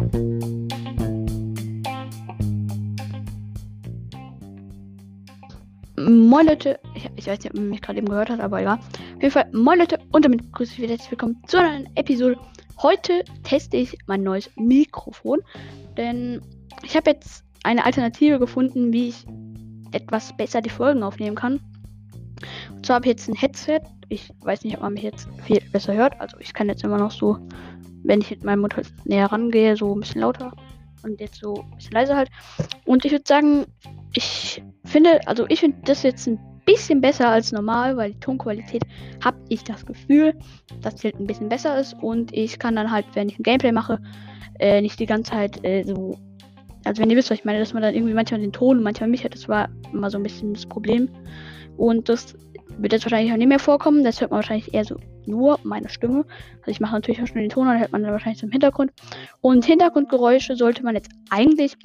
[0.00, 0.70] Moin
[6.46, 8.78] Leute, ich, ich, weiß nicht, ob man mich gerade eben gehört hat, aber egal.
[8.78, 11.94] Auf jeden Fall, moin Leute und damit grüße ich wieder herzlich willkommen zu einer neuen
[11.96, 12.38] Episode.
[12.80, 15.40] Heute teste ich mein neues Mikrofon,
[15.98, 16.40] denn
[16.82, 19.26] ich habe jetzt eine Alternative gefunden, wie ich
[19.92, 21.60] etwas besser die Folgen aufnehmen kann.
[22.70, 23.80] Und zwar habe ich jetzt ein Headset.
[24.08, 26.20] Ich weiß nicht, ob man mich jetzt viel besser hört.
[26.20, 27.38] Also ich kann jetzt immer noch so,
[28.02, 30.52] wenn ich mit meinem Motor näher rangehe, so ein bisschen lauter
[31.02, 32.30] und jetzt so ein bisschen leiser halt.
[32.84, 33.66] Und ich würde sagen,
[34.14, 38.82] ich finde, also ich finde das jetzt ein bisschen besser als normal, weil die Tonqualität
[39.24, 40.34] habe ich das Gefühl,
[40.82, 43.42] dass die halt ein bisschen besser ist und ich kann dann halt, wenn ich ein
[43.42, 44.00] Gameplay mache,
[44.58, 46.18] äh, nicht die ganze Zeit äh, so.
[46.84, 48.82] Also wenn ihr wisst, was ich meine, dass man dann irgendwie manchmal den Ton und
[48.82, 51.08] manchmal mich hat, das war immer so ein bisschen das Problem.
[51.80, 52.34] Und das
[52.76, 54.04] wird jetzt wahrscheinlich auch nicht mehr vorkommen.
[54.04, 56.26] Das hört man wahrscheinlich eher so nur meine Stimme.
[56.58, 58.92] Also ich mache natürlich auch schon den Ton, dann hört man dann wahrscheinlich im Hintergrund.
[59.40, 61.78] Und Hintergrundgeräusche sollte man jetzt eigentlich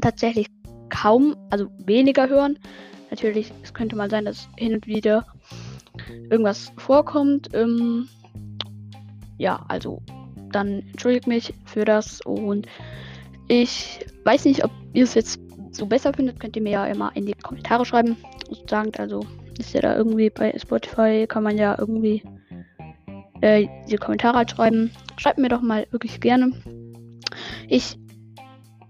[0.00, 0.46] tatsächlich
[0.88, 2.60] kaum, also weniger hören.
[3.10, 5.26] Natürlich, es könnte mal sein, dass hin und wieder
[6.30, 7.48] irgendwas vorkommt.
[7.54, 8.08] Ähm,
[9.36, 10.00] ja, also
[10.52, 12.68] dann entschuldigt mich für das und
[13.48, 15.40] ich weiß nicht, ob ihr es jetzt
[15.72, 18.16] so besser findet, könnt ihr mir ja immer in die Kommentare schreiben.
[18.68, 19.24] Sagt, also
[19.58, 22.22] ist ja da irgendwie bei Spotify, kann man ja irgendwie
[23.40, 24.90] äh, die Kommentare halt schreiben.
[25.16, 26.52] Schreibt mir doch mal wirklich gerne.
[27.68, 27.98] Ich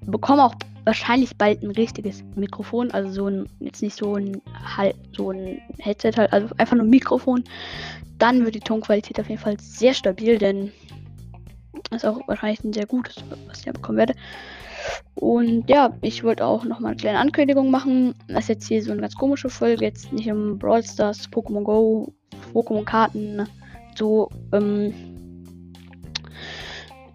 [0.06, 4.40] bekomme auch wahrscheinlich bald ein richtiges Mikrofon, also so ein, jetzt nicht so ein
[4.76, 7.44] halt, so ein Headset halt, also einfach nur ein Mikrofon.
[8.18, 10.72] Dann wird die Tonqualität auf jeden Fall sehr stabil, denn
[11.90, 14.14] ist auch wahrscheinlich ein sehr gutes, was ich ja bekommen werde.
[15.20, 18.14] Und ja, ich wollte auch noch mal eine kleine Ankündigung machen.
[18.28, 21.64] Das ist jetzt hier so eine ganz komische Folge, jetzt nicht um Brawl Stars, Pokémon
[21.64, 22.12] Go,
[22.54, 23.44] Pokémon Karten,
[23.96, 24.94] so, ähm,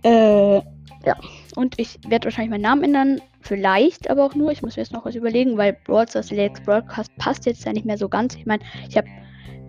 [0.04, 1.16] äh, ja.
[1.56, 3.22] Und ich werde wahrscheinlich meinen Namen ändern.
[3.40, 4.52] Vielleicht, aber auch nur.
[4.52, 7.72] Ich muss mir jetzt noch was überlegen, weil Brawl Stars Lex Broadcast passt jetzt ja
[7.72, 8.36] nicht mehr so ganz.
[8.36, 9.08] Ich meine, ich habe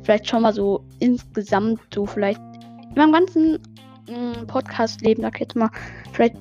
[0.02, 2.40] vielleicht schon mal so insgesamt so vielleicht
[2.88, 3.58] in meinem ganzen
[4.08, 5.70] mm, Podcast-Leben, sag jetzt mal,
[6.12, 6.36] vielleicht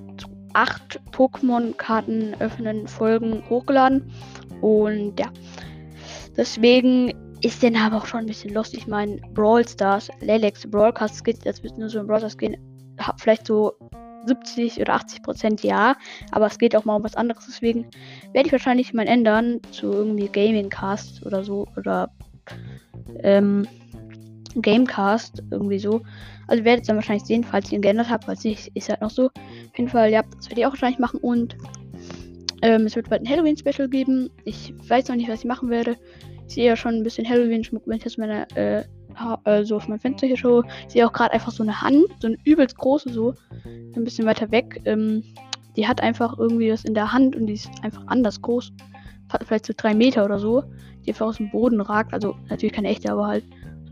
[0.54, 4.12] acht Pokémon-Karten öffnen Folgen hochgeladen.
[4.62, 5.32] Und ja,
[6.38, 8.82] deswegen ist der Name auch schon ein bisschen lustig.
[8.82, 12.56] Ich meine, Brawl Stars, Lelex, Broadcast geht, das wird nur so im Brawl Stars gehen,
[13.00, 13.74] hab vielleicht so
[14.26, 15.96] 70 oder 80 Prozent ja,
[16.32, 17.46] aber es geht auch mal um was anderes.
[17.46, 17.88] Deswegen
[18.32, 22.10] werde ich wahrscheinlich mal ändern zu irgendwie Gaming Cast oder so oder
[23.20, 23.68] ähm,
[24.62, 26.02] Gamecast irgendwie so.
[26.48, 29.02] Also werdet ihr dann wahrscheinlich sehen, falls ich ihn geändert habe, falls nicht, ist halt
[29.02, 29.26] noch so.
[29.26, 31.58] Auf jeden Fall, ja, das werde ich auch wahrscheinlich machen und
[32.62, 34.30] ähm, es wird bald ein Halloween-Special geben.
[34.46, 35.98] Ich weiß noch nicht, was ich machen werde.
[36.48, 38.84] Ich sehe ja schon ein bisschen Halloween-Schmuck, wenn ich jetzt meine äh,
[39.46, 42.06] äh, so auf mein Fenster hier schaue, ich sehe auch gerade einfach so eine Hand,
[42.20, 43.34] so eine übelst große, so
[43.64, 44.82] ein bisschen weiter weg.
[44.86, 45.24] Ähm,
[45.76, 48.72] die hat einfach irgendwie was in der Hand und die ist einfach anders groß.
[49.46, 50.64] Vielleicht so drei Meter oder so.
[51.06, 52.14] Die einfach aus dem Boden ragt.
[52.14, 53.44] Also natürlich keine echte, aber halt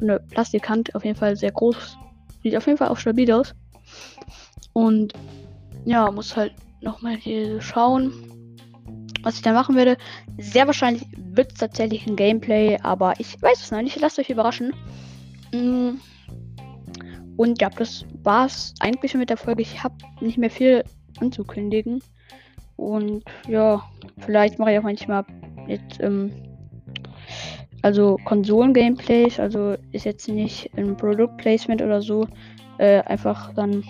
[0.01, 0.93] eine Plastikhand.
[0.95, 1.97] Auf jeden Fall sehr groß.
[2.43, 3.53] Sieht auf jeden Fall auch stabil aus.
[4.73, 5.13] Und
[5.85, 8.13] ja, muss halt nochmal hier schauen,
[9.23, 9.97] was ich da machen werde.
[10.37, 13.99] Sehr wahrscheinlich wird es tatsächlich ein Gameplay, aber ich weiß es noch nicht.
[13.99, 14.73] Lasst euch überraschen.
[15.53, 15.91] Mm.
[17.37, 19.61] Und ja, das war's eigentlich schon mit der Folge.
[19.61, 20.83] Ich habe nicht mehr viel
[21.19, 22.01] anzukündigen.
[22.75, 23.83] Und ja,
[24.19, 25.25] vielleicht mache ich auch manchmal
[25.67, 26.31] jetzt, ähm,
[27.81, 32.27] also Konsolen-Gameplays, also ist jetzt nicht ein Produkt-Placement oder so.
[32.77, 33.83] Äh, einfach dann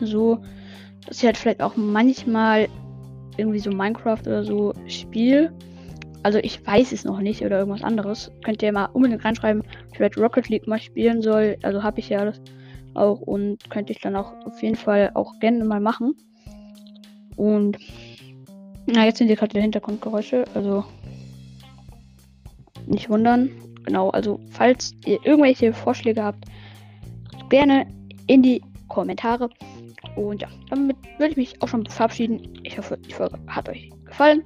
[0.00, 0.38] so,
[1.06, 2.68] dass ich halt vielleicht auch manchmal
[3.36, 5.52] irgendwie so Minecraft oder so spiele
[6.24, 8.32] also ich weiß es noch nicht oder irgendwas anderes.
[8.42, 9.62] Könnt ihr mal unbedingt reinschreiben,
[9.92, 11.58] ich werde Rocket League mal spielen soll.
[11.62, 12.40] Also habe ich ja alles
[12.94, 16.16] auch und könnte ich dann auch auf jeden Fall auch gerne mal machen.
[17.36, 17.76] Und
[18.86, 20.84] na, jetzt sind hier gerade die Hintergrundgeräusche, also
[22.86, 23.50] nicht wundern.
[23.84, 26.44] Genau, also falls ihr irgendwelche Vorschläge habt,
[27.50, 27.86] gerne
[28.26, 29.50] in die Kommentare.
[30.16, 32.60] Und ja, damit würde ich mich auch schon verabschieden.
[32.62, 34.42] Ich hoffe, die Folge hat euch gefallen.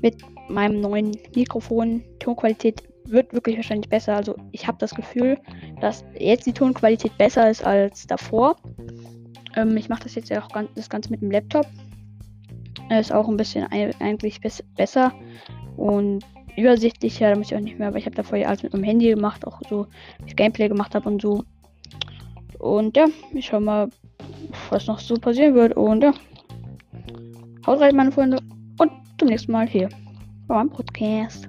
[0.00, 0.16] Mit
[0.48, 2.02] meinem neuen Mikrofon.
[2.18, 4.16] Tonqualität wird wirklich wahrscheinlich besser.
[4.16, 5.38] Also ich habe das Gefühl,
[5.80, 8.56] dass jetzt die Tonqualität besser ist als davor.
[9.56, 11.66] Ähm, ich mache das jetzt ja auch ganz, das Ganze mit dem Laptop.
[12.90, 15.12] Ist auch ein bisschen eigentlich bes besser
[15.76, 16.24] und
[16.56, 17.30] übersichtlicher.
[17.30, 19.08] Da muss ich auch nicht mehr, aber ich habe davor ja alles mit meinem Handy
[19.08, 19.86] gemacht, auch so,
[20.20, 21.44] wie ich Gameplay gemacht habe und so.
[22.58, 23.88] Und ja, ich schau mal,
[24.70, 25.76] was noch so passieren wird.
[25.76, 26.12] Und ja,
[27.66, 28.38] haut rein, meine Freunde.
[28.78, 29.88] Und zum nächsten Mal hier.
[30.48, 31.48] Podcast.